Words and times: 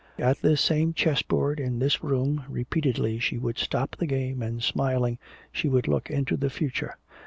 At 0.17 0.41
this 0.41 0.61
same 0.61 0.93
chessboard, 0.95 1.59
in 1.59 1.77
this 1.77 2.03
room, 2.03 2.43
repeatedly 2.49 3.19
she 3.19 3.37
would 3.37 3.59
stop 3.59 3.95
the 3.97 4.07
game 4.07 4.41
and 4.41 4.63
smiling 4.63 5.19
she 5.51 5.69
would 5.69 5.87
look 5.87 6.09
into 6.09 6.35
the 6.35 6.49
future. 6.49 6.97